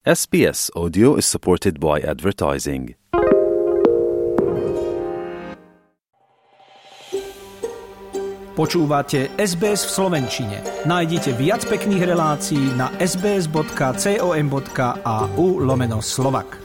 SBS 0.00 0.72
Audio 0.72 1.20
is 1.20 1.28
supported 1.28 1.76
by 1.76 2.00
advertising. 2.00 2.96
Počúvate 8.56 9.28
SBS 9.36 9.84
v 9.84 9.90
Slovenčine. 9.92 10.64
Nájdite 10.88 11.36
viac 11.36 11.68
pekných 11.68 12.16
relácií 12.16 12.72
na 12.80 12.88
sbs.com.au 12.96 13.60
lomeno 15.60 16.00
slovak. 16.00 16.56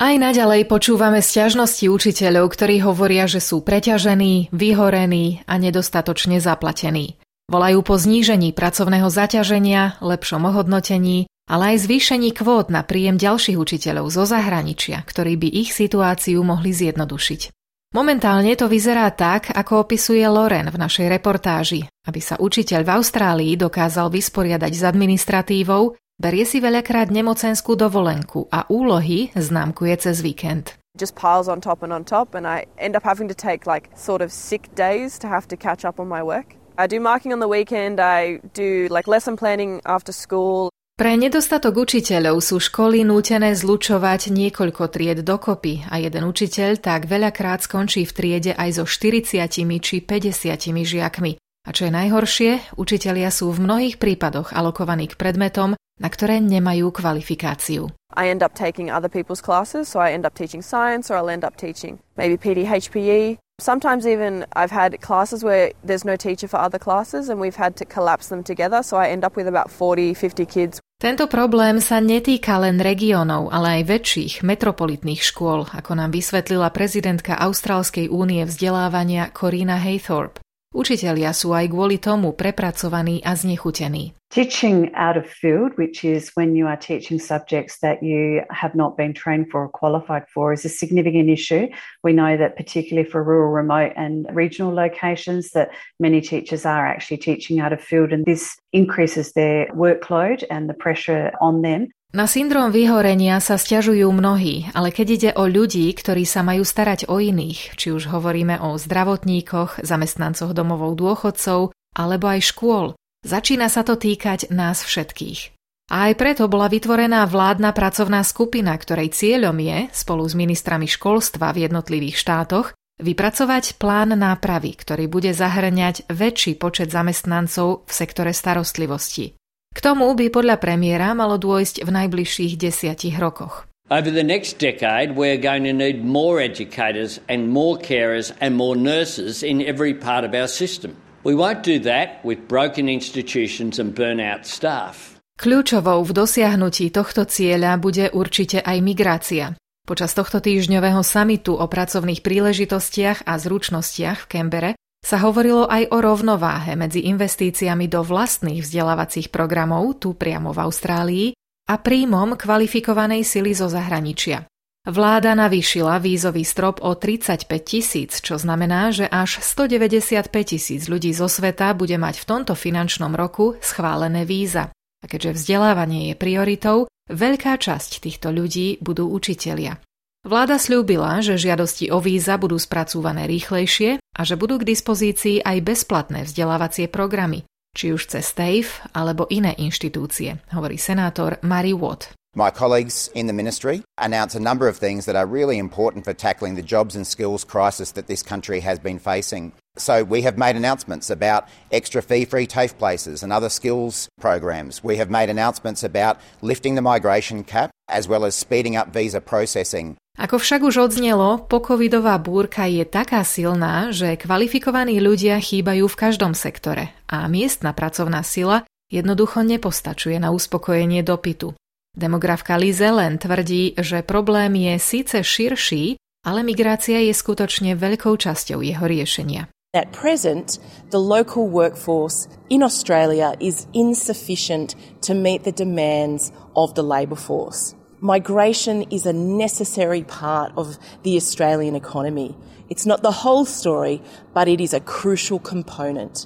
Aj 0.00 0.16
naďalej 0.16 0.64
počúvame 0.64 1.20
sťažnosti 1.20 1.84
učiteľov, 1.92 2.56
ktorí 2.56 2.80
hovoria, 2.80 3.28
že 3.28 3.44
sú 3.44 3.60
preťažení, 3.60 4.48
vyhorení 4.48 5.44
a 5.44 5.60
nedostatočne 5.60 6.40
zaplatení. 6.40 7.19
Volajú 7.50 7.82
po 7.82 7.98
znížení 7.98 8.54
pracovného 8.54 9.10
zaťaženia, 9.10 9.98
lepšom 9.98 10.46
ohodnotení, 10.46 11.26
ale 11.50 11.74
aj 11.74 11.82
zvýšení 11.82 12.30
kvót 12.30 12.70
na 12.70 12.86
príjem 12.86 13.18
ďalších 13.18 13.58
učiteľov 13.58 14.06
zo 14.06 14.22
zahraničia, 14.22 15.02
ktorí 15.02 15.34
by 15.34 15.48
ich 15.66 15.74
situáciu 15.74 16.46
mohli 16.46 16.70
zjednodušiť. 16.70 17.50
Momentálne 17.90 18.54
to 18.54 18.70
vyzerá 18.70 19.10
tak, 19.10 19.50
ako 19.50 19.82
opisuje 19.82 20.22
Loren 20.30 20.70
v 20.70 20.78
našej 20.78 21.10
reportáži. 21.10 21.90
Aby 22.06 22.22
sa 22.22 22.38
učiteľ 22.38 22.86
v 22.86 22.90
Austrálii 23.02 23.58
dokázal 23.58 24.14
vysporiadať 24.14 24.70
s 24.70 24.86
administratívou, 24.86 25.98
berie 26.22 26.46
si 26.46 26.62
veľakrát 26.62 27.10
nemocenskú 27.10 27.74
dovolenku 27.74 28.46
a 28.46 28.70
úlohy 28.70 29.34
známkuje 29.34 29.94
cez 29.98 30.22
víkend. 30.22 30.78
just 30.98 31.14
piles 31.14 31.48
on 31.48 31.60
top 31.62 31.82
and 31.82 31.92
on 31.94 32.04
top 32.04 32.34
and 32.34 32.46
I 32.46 32.66
end 32.76 32.94
up 32.94 33.02
having 33.02 33.28
to 33.28 33.34
take 33.34 33.64
like 33.64 33.88
sort 33.96 34.20
of 34.20 34.30
sick 34.30 34.68
days 34.74 35.18
to 35.22 35.26
have 35.30 35.48
to 35.48 35.56
catch 35.56 35.82
up 35.86 35.98
on 35.98 36.06
my 36.06 36.22
work. 36.22 36.59
I 36.80 36.86
do 36.86 36.98
marking 36.98 37.32
on 37.36 37.40
the 37.40 37.48
weekend, 37.48 38.00
I 38.00 38.40
do 38.56 38.88
like 38.88 39.04
lesson 39.04 39.36
planning 39.36 39.84
after 39.84 40.16
school. 40.16 40.72
Pre 40.96 41.12
nedostatok 41.12 41.76
učiteľov 41.76 42.40
sú 42.40 42.56
školy 42.56 43.04
nútené 43.04 43.52
zlučovať 43.52 44.32
niekoľko 44.32 44.88
tried 44.88 45.20
dokopy 45.20 45.84
a 45.92 46.00
jeden 46.00 46.24
učiteľ 46.24 46.80
tak 46.80 47.04
veľakrát 47.04 47.60
skončí 47.60 48.08
v 48.08 48.12
triede 48.16 48.52
aj 48.56 48.80
so 48.80 48.84
40 48.88 49.44
či 49.80 49.96
50 50.00 50.56
žiakmi. 50.88 51.36
A 51.68 51.70
čo 51.76 51.88
je 51.88 51.92
najhoršie, 51.92 52.80
učitelia 52.80 53.28
sú 53.28 53.52
v 53.52 53.60
mnohých 53.60 54.00
prípadoch 54.00 54.56
alokovaní 54.56 55.12
k 55.12 55.20
predmetom, 55.20 55.76
na 56.00 56.08
ktoré 56.08 56.40
nemajú 56.40 56.88
kvalifikáciu. 56.96 57.92
I 58.16 58.32
end 58.32 58.40
up 58.40 58.56
taking 58.56 58.88
other 58.88 59.12
people's 59.12 59.44
classes, 59.44 59.92
so 59.92 60.00
I 60.00 60.16
end 60.16 60.24
up 60.24 60.32
teaching 60.32 60.64
science 60.64 61.12
or 61.12 61.20
I'll 61.20 61.28
end 61.28 61.44
up 61.44 61.60
teaching 61.60 62.00
maybe 62.16 62.40
PD, 62.40 62.64
HPE, 62.64 63.36
Sometimes 63.60 64.08
even 64.08 64.48
I've 64.56 64.72
had 64.72 64.96
classes 65.04 65.44
where 65.44 65.76
there's 65.84 66.04
no 66.08 66.16
teacher 66.16 66.48
for 66.48 66.56
other 66.56 66.80
classes 66.80 67.28
and 67.28 67.36
we've 67.36 67.60
had 67.60 67.76
to 67.76 67.84
collapse 67.84 68.32
them 68.32 68.40
together, 68.40 68.80
so 68.82 68.96
I 68.96 69.12
end 69.12 69.20
up 69.20 69.36
with 69.36 69.46
about 69.46 69.68
40, 69.70 70.16
50 70.16 70.46
kids. 70.48 70.80
Tento 71.00 71.28
problém 71.32 71.80
sa 71.80 71.96
netýka 72.00 72.60
len 72.60 72.76
regiónov, 72.76 73.48
ale 73.52 73.80
aj 73.80 73.82
väčších 73.88 74.34
metropolitných 74.44 75.24
škôl, 75.24 75.64
ako 75.72 75.96
nám 75.96 76.12
vysvetlila 76.12 76.68
prezidentka 76.72 77.40
Austrálskej 77.40 78.12
únie 78.12 78.44
vzdelávania 78.44 79.32
Corina 79.32 79.80
Haythorpe. 79.80 80.44
Učitelia 80.70 81.34
sú 81.34 81.50
aj 81.50 81.66
kvôli 81.66 81.98
tomu 81.98 82.30
prepracovaní 82.30 83.18
a 83.26 83.34
znechutení. 83.34 84.14
Teaching 84.30 84.94
out 84.94 85.18
of 85.18 85.26
field, 85.26 85.74
which 85.74 86.06
is 86.06 86.30
when 86.38 86.54
you 86.54 86.70
are 86.70 86.78
teaching 86.78 87.18
subjects 87.18 87.82
that 87.82 87.98
you 88.06 88.46
have 88.54 88.78
not 88.78 88.94
been 88.94 89.10
trained 89.10 89.50
for 89.50 89.66
or 89.66 89.68
qualified 89.68 90.30
for, 90.30 90.54
is 90.54 90.62
a 90.62 90.70
significant 90.70 91.26
issue. 91.26 91.66
We 92.06 92.14
know 92.14 92.38
that 92.38 92.54
particularly 92.54 93.10
for 93.10 93.18
rural, 93.18 93.50
remote 93.50 93.98
and 93.98 94.30
regional 94.30 94.70
locations 94.70 95.50
that 95.58 95.74
many 95.98 96.22
teachers 96.22 96.62
are 96.62 96.86
actually 96.86 97.18
teaching 97.18 97.58
out 97.58 97.74
of 97.74 97.82
field 97.82 98.14
and 98.14 98.22
this 98.22 98.54
increases 98.70 99.34
their 99.34 99.66
workload 99.74 100.46
and 100.54 100.70
the 100.70 100.78
pressure 100.78 101.34
on 101.42 101.66
them. 101.66 101.90
Na 102.10 102.26
syndrom 102.26 102.74
vyhorenia 102.74 103.38
sa 103.38 103.54
stiažujú 103.54 104.10
mnohí, 104.10 104.66
ale 104.74 104.90
keď 104.90 105.06
ide 105.14 105.30
o 105.38 105.46
ľudí, 105.46 105.86
ktorí 105.94 106.26
sa 106.26 106.42
majú 106.42 106.66
starať 106.66 107.06
o 107.06 107.22
iných, 107.22 107.78
či 107.78 107.94
už 107.94 108.10
hovoríme 108.10 108.58
o 108.58 108.74
zdravotníkoch, 108.74 109.86
zamestnancoch 109.86 110.50
domovou 110.50 110.90
dôchodcov 110.98 111.70
alebo 111.94 112.26
aj 112.26 112.50
škôl, 112.50 112.98
začína 113.22 113.70
sa 113.70 113.86
to 113.86 113.94
týkať 113.94 114.50
nás 114.50 114.82
všetkých. 114.82 115.54
A 115.94 116.10
aj 116.10 116.18
preto 116.18 116.50
bola 116.50 116.66
vytvorená 116.66 117.22
vládna 117.30 117.70
pracovná 117.70 118.26
skupina, 118.26 118.74
ktorej 118.74 119.14
cieľom 119.14 119.54
je, 119.62 119.78
spolu 119.94 120.26
s 120.26 120.34
ministrami 120.34 120.90
školstva 120.90 121.54
v 121.54 121.70
jednotlivých 121.70 122.18
štátoch, 122.18 122.74
vypracovať 122.98 123.78
plán 123.78 124.18
nápravy, 124.18 124.74
ktorý 124.74 125.06
bude 125.06 125.30
zahrňať 125.30 126.10
väčší 126.10 126.58
počet 126.58 126.90
zamestnancov 126.90 127.86
v 127.86 127.92
sektore 127.94 128.34
starostlivosti. 128.34 129.39
K 129.70 129.78
tomu 129.78 130.10
by 130.18 130.34
podľa 130.34 130.58
premiéra 130.58 131.14
malo 131.14 131.38
dôjsť 131.38 131.86
v 131.86 131.90
najbližších 131.94 132.58
desiatich 132.58 133.14
rokoch. 133.22 133.70
Over 133.90 134.10
the 134.10 134.26
next 134.26 134.58
decade, 134.62 135.18
we're 135.18 135.38
going 135.38 135.66
to 135.66 135.74
need 135.74 136.02
more 136.02 136.38
educators 136.38 137.18
and 137.26 137.50
more 137.50 137.74
carers 137.78 138.30
and 138.38 138.54
more 138.54 138.78
nurses 138.78 139.42
in 139.42 139.62
every 139.62 139.94
part 139.94 140.22
of 140.22 140.34
our 140.34 140.46
system. 140.46 140.94
We 141.22 141.34
won't 141.34 141.62
do 141.62 141.78
that 141.86 142.22
with 142.22 142.46
broken 142.46 142.90
institutions 142.90 143.78
and 143.78 143.94
burnout 143.94 144.46
staff. 144.46 145.18
Kľúčovou 145.40 146.04
v 146.04 146.12
dosiahnutí 146.18 146.92
tohto 146.92 147.24
cieľa 147.24 147.80
bude 147.80 148.12
určite 148.12 148.60
aj 148.60 148.78
migrácia. 148.84 149.56
Počas 149.88 150.14
tohto 150.14 150.38
týždňového 150.38 151.02
samitu 151.02 151.56
o 151.56 151.66
pracovných 151.66 152.22
príležitostiach 152.22 153.26
a 153.26 153.34
zručnostiach 153.40 154.22
v 154.22 154.28
Kembere 154.28 154.70
sa 155.00 155.16
hovorilo 155.24 155.64
aj 155.64 155.90
o 155.90 155.98
rovnováhe 155.98 156.76
medzi 156.76 157.08
investíciami 157.08 157.88
do 157.88 158.04
vlastných 158.04 158.60
vzdelávacích 158.60 159.32
programov 159.32 159.96
tu 159.98 160.12
priamo 160.12 160.52
v 160.52 160.58
Austrálii 160.60 161.26
a 161.66 161.74
príjmom 161.80 162.36
kvalifikovanej 162.36 163.24
sily 163.24 163.56
zo 163.56 163.72
zahraničia. 163.72 164.44
Vláda 164.80 165.36
navýšila 165.36 166.00
vízový 166.00 166.40
strop 166.40 166.80
o 166.80 166.96
35 166.96 167.44
tisíc, 167.60 168.24
čo 168.24 168.40
znamená, 168.40 168.88
že 168.88 169.04
až 169.04 169.44
195 169.44 170.32
tisíc 170.56 170.88
ľudí 170.88 171.12
zo 171.12 171.28
sveta 171.28 171.76
bude 171.76 172.00
mať 172.00 172.16
v 172.16 172.24
tomto 172.24 172.56
finančnom 172.56 173.12
roku 173.12 173.60
schválené 173.60 174.24
víza. 174.24 174.72
A 175.00 175.04
keďže 175.04 175.36
vzdelávanie 175.36 176.12
je 176.12 176.14
prioritou, 176.16 176.76
veľká 177.12 177.60
časť 177.60 178.00
týchto 178.00 178.32
ľudí 178.32 178.80
budú 178.80 179.12
učitelia. 179.12 179.76
Vláda 180.20 180.60
slúbila, 180.60 181.24
že 181.24 181.40
žiadosti 181.40 181.88
o 181.88 181.96
víza 181.96 182.36
budú 182.36 182.60
spracúvané 182.60 183.24
rýchlejšie 183.24 183.96
a 184.04 184.20
že 184.20 184.36
budú 184.36 184.60
k 184.60 184.68
dispozícii 184.68 185.40
aj 185.40 185.64
bezplatné 185.64 186.28
vzdelávacie 186.28 186.92
programy, 186.92 187.48
či 187.72 187.96
už 187.96 188.04
cez 188.04 188.28
TAFE 188.36 188.84
alebo 188.92 189.24
iné 189.32 189.56
inštitúcie, 189.56 190.44
hovorí 190.52 190.76
senátor 190.76 191.40
Mary 191.40 191.72
Watt. 191.72 192.12
My 192.36 192.52
colleagues 192.52 193.08
in 193.16 193.26
the 193.26 193.32
ministry 193.32 193.82
announce 193.96 194.36
a 194.36 194.44
number 194.44 194.68
of 194.68 194.76
things 194.76 195.08
that 195.08 195.16
are 195.16 195.26
really 195.26 195.56
important 195.56 196.04
for 196.04 196.12
tackling 196.12 196.54
the 196.54 196.62
jobs 196.62 196.94
and 196.94 197.08
skills 197.08 197.42
crisis 197.42 197.90
that 197.96 198.06
this 198.06 198.22
country 198.22 198.60
has 198.60 198.78
been 198.78 199.00
facing. 199.00 199.56
So 199.80 200.04
we 200.04 200.22
have 200.22 200.36
made 200.36 200.54
announcements 200.54 201.08
about 201.08 201.48
extra 201.72 202.04
fee-free 202.04 202.46
TAFE 202.46 202.76
places 202.76 203.24
and 203.24 203.32
other 203.32 203.48
skills 203.48 204.06
programs. 204.20 204.84
We 204.84 205.00
have 205.00 205.08
made 205.08 205.32
announcements 205.32 205.82
about 205.82 206.20
lifting 206.44 206.76
the 206.76 206.84
migration 206.84 207.42
cap 207.42 207.72
as 207.88 208.06
well 208.06 208.24
as 208.24 208.36
speeding 208.36 208.76
up 208.76 208.92
visa 208.92 209.20
processing. 209.20 209.96
Ako 210.18 210.42
však 210.42 210.66
už 210.66 210.90
odznelo, 210.90 211.46
pokovidová 211.46 212.18
búrka 212.18 212.66
je 212.66 212.82
taká 212.82 213.22
silná, 213.22 213.94
že 213.94 214.18
kvalifikovaní 214.18 214.98
ľudia 214.98 215.38
chýbajú 215.38 215.86
v 215.86 215.98
každom 215.98 216.34
sektore 216.34 216.90
a 217.06 217.28
miestna 217.30 217.70
pracovná 217.70 218.26
sila 218.26 218.66
jednoducho 218.90 219.46
nepostačuje 219.46 220.18
na 220.18 220.34
uspokojenie 220.34 221.06
dopytu. 221.06 221.54
Demografka 221.94 222.58
Lize 222.58 222.86
len 222.90 223.18
tvrdí, 223.18 223.74
že 223.78 224.02
problém 224.02 224.54
je 224.54 224.74
síce 224.78 225.16
širší, 225.22 225.98
ale 226.26 226.42
migrácia 226.42 227.00
je 227.00 227.14
skutočne 227.14 227.74
veľkou 227.78 228.14
časťou 228.14 228.60
jeho 228.60 228.84
riešenia. 228.84 229.48
At 229.70 229.94
present, 229.94 230.58
the 230.90 230.98
local 230.98 231.46
workforce 231.46 232.26
in 232.50 232.66
Australia 232.66 233.38
is 233.38 233.70
insufficient 233.70 234.74
to 235.06 235.14
meet 235.14 235.46
the 235.46 235.54
demands 235.54 236.34
of 236.58 236.74
the 236.74 236.82
labour 236.82 237.14
force. 237.14 237.78
Migration 238.00 238.88
is 238.88 239.04
a 239.04 239.12
necessary 239.12 240.04
part 240.08 240.56
of 240.56 240.80
the 241.04 241.16
Australian 241.20 241.76
economy. 241.76 242.34
It's 242.72 242.88
not 242.88 243.02
the 243.04 243.20
whole 243.20 243.44
story, 243.44 244.00
but 244.32 244.48
it 244.48 244.56
is 244.56 244.72
a 244.72 244.80
crucial 244.80 245.36
component. 245.36 246.24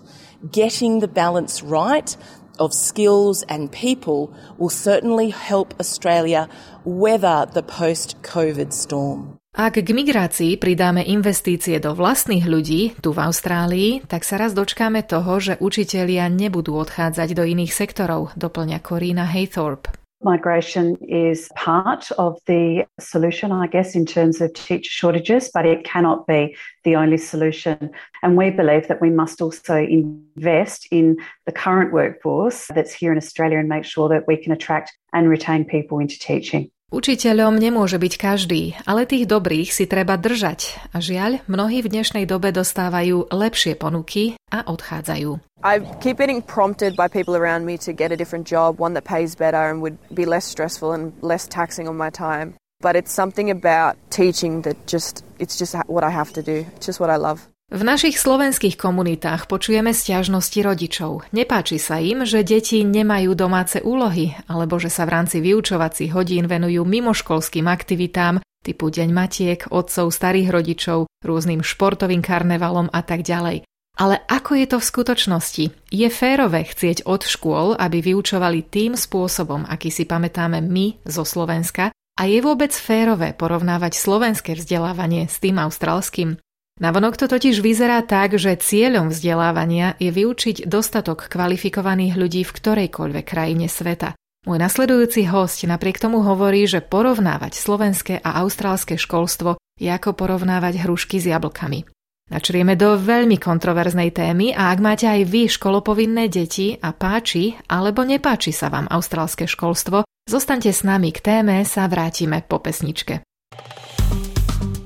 Getting 0.52 1.00
the 1.02 1.10
balance 1.10 1.66
right 1.66 2.14
of 2.62 2.70
skills 2.70 3.42
and 3.50 3.74
people 3.74 4.30
will 4.54 4.70
certainly 4.70 5.34
help 5.34 5.74
Australia 5.82 6.46
weather 6.86 7.50
the 7.50 7.66
post 7.66 8.22
COVID 8.22 8.70
storm. 8.70 9.42
Ak 9.58 9.74
k 9.74 9.90
migrácii 9.90 10.58
pridáme 10.62 11.02
investície 11.02 11.82
do 11.82 11.94
vlastných 11.94 12.46
ľudí 12.46 12.94
tu 13.02 13.10
v 13.10 13.18
Austrálii, 13.18 13.90
tak 14.06 14.22
sa 14.22 14.38
raz 14.38 14.54
dočkáme 14.54 15.02
toho, 15.06 15.42
že 15.42 15.58
učitelia 15.58 16.30
nebudú 16.30 16.78
odchádzať 16.78 17.34
do 17.34 17.42
iných 17.42 17.74
sektorov, 17.74 18.30
doplňa 18.38 18.78
Corina 18.78 19.26
Haythorpe. 19.26 20.03
Migration 20.24 20.96
is 21.02 21.50
part 21.54 22.10
of 22.12 22.40
the 22.46 22.86
solution, 22.98 23.52
I 23.52 23.66
guess, 23.66 23.94
in 23.94 24.06
terms 24.06 24.40
of 24.40 24.54
teacher 24.54 24.90
shortages, 24.90 25.50
but 25.52 25.66
it 25.66 25.84
cannot 25.84 26.26
be 26.26 26.56
the 26.82 26.96
only 26.96 27.18
solution. 27.18 27.90
And 28.22 28.36
we 28.36 28.50
believe 28.50 28.88
that 28.88 29.02
we 29.02 29.10
must 29.10 29.42
also 29.42 29.76
invest 29.76 30.88
in 30.90 31.18
the 31.44 31.52
current 31.52 31.92
workforce 31.92 32.68
that's 32.74 32.92
here 32.92 33.12
in 33.12 33.18
Australia 33.18 33.58
and 33.58 33.68
make 33.68 33.84
sure 33.84 34.08
that 34.08 34.26
we 34.26 34.38
can 34.38 34.52
attract 34.52 34.96
and 35.12 35.28
retain 35.28 35.64
people 35.64 35.98
into 35.98 36.18
teaching. 36.18 36.70
Učiteľom 36.94 37.58
nemôže 37.58 37.98
byť 37.98 38.14
každý, 38.14 38.78
ale 38.86 39.02
tých 39.02 39.26
dobrých 39.26 39.74
si 39.74 39.90
treba 39.90 40.14
držať. 40.14 40.78
A 40.94 41.02
žiaľ, 41.02 41.42
mnohí 41.50 41.82
v 41.82 41.90
dnešnej 41.90 42.22
dobe 42.22 42.54
dostávajú 42.54 43.34
lepšie 43.34 43.74
ponuky 43.74 44.38
a 44.54 44.62
odchádzajú. 44.62 45.42
I 45.66 45.82
keep 45.98 46.22
getting 46.22 46.38
prompted 46.38 46.94
by 46.94 47.10
people 47.10 47.34
around 47.34 47.66
me 47.66 47.82
to 47.82 47.90
get 47.90 48.14
a 48.14 48.16
different 48.16 48.46
job, 48.46 48.78
one 48.78 48.94
that 48.94 49.02
pays 49.02 49.34
better 49.34 49.58
and 49.58 49.82
would 49.82 49.98
be 50.14 50.22
less 50.22 50.46
stressful 50.46 50.94
and 50.94 51.10
less 51.18 51.50
taxing 51.50 51.90
on 51.90 51.98
my 51.98 52.14
time. 52.14 52.54
But 52.78 52.94
it's 52.94 53.10
something 53.10 53.50
about 53.50 53.98
teaching 54.14 54.62
that 54.62 54.78
just, 54.86 55.26
it's 55.42 55.58
just 55.58 55.74
what 55.90 56.06
I 56.06 56.14
have 56.14 56.30
to 56.38 56.46
do. 56.46 56.62
Just 56.78 57.02
what 57.02 57.10
I 57.10 57.18
love. 57.18 57.42
V 57.72 57.82
našich 57.82 58.20
slovenských 58.20 58.78
komunitách 58.78 59.50
počujeme 59.50 59.90
stiažnosti 59.90 60.60
rodičov. 60.62 61.26
Nepáči 61.34 61.82
sa 61.82 61.98
im, 61.98 62.22
že 62.22 62.46
deti 62.46 62.86
nemajú 62.86 63.34
domáce 63.34 63.82
úlohy, 63.82 64.36
alebo 64.46 64.78
že 64.78 64.92
sa 64.92 65.02
v 65.08 65.18
rámci 65.18 65.42
vyučovacích 65.42 66.14
hodín 66.14 66.46
venujú 66.46 66.86
mimoškolským 66.86 67.66
aktivitám 67.66 68.44
typu 68.64 68.88
Deň 68.88 69.10
matiek, 69.12 69.60
otcov, 69.68 70.08
starých 70.08 70.48
rodičov, 70.54 71.10
rôznym 71.20 71.60
športovým 71.60 72.24
karnevalom 72.24 72.88
a 72.94 73.04
tak 73.04 73.26
ďalej. 73.26 73.66
Ale 73.94 74.18
ako 74.26 74.58
je 74.58 74.66
to 74.66 74.78
v 74.78 74.88
skutočnosti? 74.90 75.64
Je 75.90 76.08
férové 76.10 76.66
chcieť 76.66 77.06
od 77.06 77.22
škôl, 77.22 77.78
aby 77.78 78.02
vyučovali 78.02 78.66
tým 78.66 78.98
spôsobom, 78.98 79.66
aký 79.66 79.90
si 79.90 80.02
pamätáme 80.06 80.58
my 80.62 81.06
zo 81.06 81.22
Slovenska? 81.22 81.94
A 82.14 82.22
je 82.26 82.38
vôbec 82.38 82.70
férové 82.70 83.34
porovnávať 83.34 83.98
slovenské 83.98 84.54
vzdelávanie 84.58 85.26
s 85.26 85.38
tým 85.38 85.58
austrálskym? 85.58 86.38
Navonok 86.74 87.14
to 87.14 87.30
totiž 87.30 87.62
vyzerá 87.62 88.02
tak, 88.02 88.34
že 88.34 88.58
cieľom 88.58 89.14
vzdelávania 89.14 89.94
je 90.02 90.10
vyučiť 90.10 90.66
dostatok 90.66 91.30
kvalifikovaných 91.30 92.18
ľudí 92.18 92.42
v 92.42 92.50
ktorejkoľvek 92.50 93.24
krajine 93.24 93.70
sveta. 93.70 94.18
Môj 94.44 94.58
nasledujúci 94.58 95.24
host 95.30 95.62
napriek 95.62 96.02
tomu 96.02 96.26
hovorí, 96.26 96.66
že 96.66 96.82
porovnávať 96.82 97.54
slovenské 97.54 98.14
a 98.20 98.42
austrálske 98.42 98.98
školstvo 98.98 99.56
je 99.78 99.86
ako 99.86 100.18
porovnávať 100.18 100.82
hrušky 100.82 101.22
s 101.22 101.30
jablkami. 101.30 101.86
Načrieme 102.24 102.74
do 102.74 102.98
veľmi 102.98 103.36
kontroverznej 103.38 104.10
témy 104.10 104.50
a 104.56 104.74
ak 104.74 104.78
máte 104.82 105.06
aj 105.06 105.28
vy 105.30 105.46
školopovinné 105.46 106.26
deti 106.26 106.74
a 106.74 106.90
páči 106.90 107.54
alebo 107.68 108.02
nepáči 108.02 108.50
sa 108.50 108.72
vám 108.72 108.90
austrálske 108.90 109.46
školstvo, 109.46 110.02
zostaňte 110.26 110.72
s 110.72 110.82
nami 110.82 111.12
k 111.14 111.20
téme 111.20 111.62
sa 111.68 111.86
vrátime 111.86 112.42
po 112.42 112.58
pesničke. 112.58 113.20